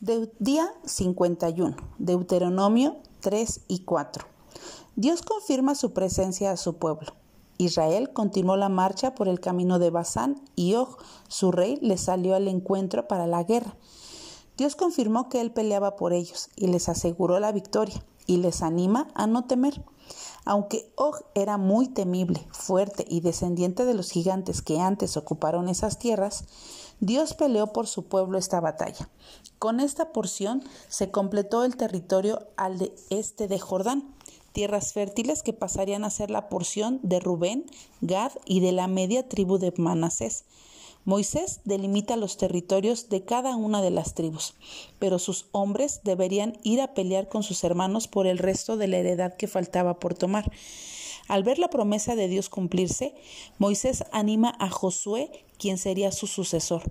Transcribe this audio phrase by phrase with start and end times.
[0.00, 4.26] día 51, Deuteronomio 3 y 4.
[4.94, 7.14] Dios confirma su presencia a su pueblo.
[7.58, 12.36] Israel continuó la marcha por el camino de Basán y Og, su rey, le salió
[12.36, 13.74] al encuentro para la guerra.
[14.56, 19.08] Dios confirmó que él peleaba por ellos y les aseguró la victoria y les anima
[19.14, 19.82] a no temer.
[20.44, 25.98] Aunque Og era muy temible, fuerte y descendiente de los gigantes que antes ocuparon esas
[25.98, 26.44] tierras,
[27.00, 29.08] Dios peleó por su pueblo esta batalla.
[29.58, 34.14] Con esta porción se completó el territorio al este de Jordán,
[34.52, 37.66] tierras fértiles que pasarían a ser la porción de Rubén,
[38.00, 40.44] Gad y de la media tribu de Manasés.
[41.08, 44.52] Moisés delimita los territorios de cada una de las tribus,
[44.98, 48.98] pero sus hombres deberían ir a pelear con sus hermanos por el resto de la
[48.98, 50.52] heredad que faltaba por tomar.
[51.26, 53.14] Al ver la promesa de Dios cumplirse,
[53.56, 56.82] Moisés anima a Josué, quien sería su sucesor.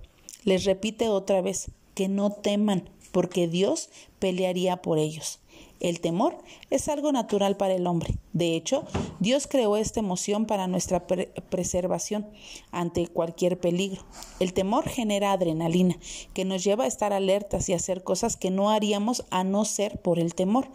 [0.42, 5.38] Les repite otra vez que no teman, porque Dios pelearía por ellos.
[5.80, 6.36] El temor
[6.70, 8.16] es algo natural para el hombre.
[8.32, 8.84] De hecho,
[9.20, 12.26] Dios creó esta emoción para nuestra preservación
[12.72, 14.04] ante cualquier peligro.
[14.40, 15.96] El temor genera adrenalina,
[16.34, 20.00] que nos lleva a estar alertas y hacer cosas que no haríamos a no ser
[20.02, 20.68] por el temor.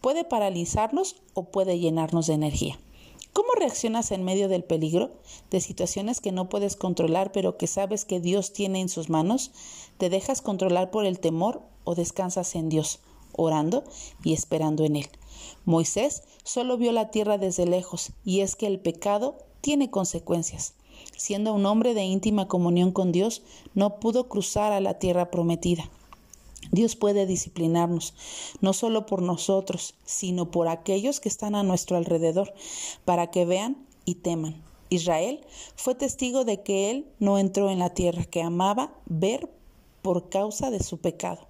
[0.00, 2.78] Puede paralizarnos o puede llenarnos de energía.
[3.32, 5.10] ¿Cómo reaccionas en medio del peligro,
[5.50, 9.50] de situaciones que no puedes controlar pero que sabes que Dios tiene en sus manos?
[9.98, 13.00] ¿Te dejas controlar por el temor o descansas en Dios,
[13.36, 13.84] orando
[14.22, 15.08] y esperando en Él?
[15.64, 20.74] Moisés solo vio la tierra desde lejos y es que el pecado tiene consecuencias.
[21.16, 23.42] Siendo un hombre de íntima comunión con Dios,
[23.74, 25.90] no pudo cruzar a la tierra prometida.
[26.72, 28.14] Dios puede disciplinarnos,
[28.60, 32.52] no solo por nosotros, sino por aquellos que están a nuestro alrededor,
[33.04, 34.62] para que vean y teman.
[34.88, 35.40] Israel
[35.74, 39.50] fue testigo de que él no entró en la tierra que amaba ver
[40.02, 41.48] por causa de su pecado,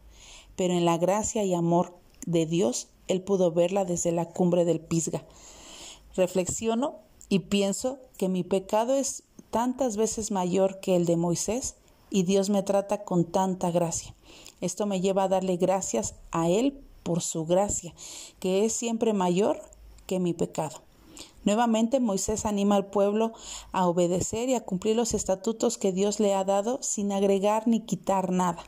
[0.57, 1.95] pero en la gracia y amor
[2.27, 5.25] de Dios él pudo verla desde la cumbre del Pisga.
[6.15, 6.97] Reflexiono
[7.29, 11.77] y pienso que mi pecado es tantas veces mayor que el de Moisés
[12.11, 14.15] y Dios me trata con tanta gracia.
[14.61, 17.95] Esto me lleva a darle gracias a Él por su gracia,
[18.41, 19.61] que es siempre mayor
[20.07, 20.83] que mi pecado.
[21.45, 23.33] Nuevamente Moisés anima al pueblo
[23.71, 27.81] a obedecer y a cumplir los estatutos que Dios le ha dado sin agregar ni
[27.81, 28.65] quitar nada.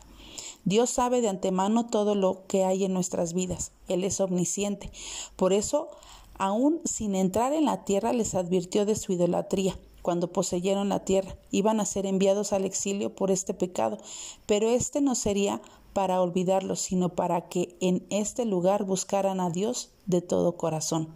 [0.68, 3.72] Dios sabe de antemano todo lo que hay en nuestras vidas.
[3.88, 4.92] Él es omnisciente.
[5.34, 5.88] Por eso,
[6.36, 11.36] aún sin entrar en la tierra, les advirtió de su idolatría cuando poseyeron la tierra.
[11.50, 13.98] Iban a ser enviados al exilio por este pecado,
[14.46, 15.60] pero este no sería
[15.92, 21.08] para olvidarlos, sino para que en este lugar buscaran a Dios de todo corazón.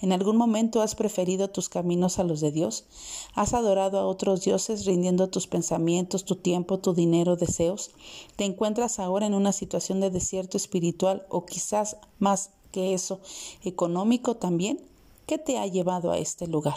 [0.00, 2.86] ¿En algún momento has preferido tus caminos a los de Dios?
[3.34, 7.92] ¿Has adorado a otros dioses rindiendo tus pensamientos, tu tiempo, tu dinero, deseos?
[8.34, 13.20] ¿Te encuentras ahora en una situación de desierto espiritual o quizás más que eso,
[13.62, 14.80] económico también?
[15.26, 16.76] ¿Qué te ha llevado a este lugar?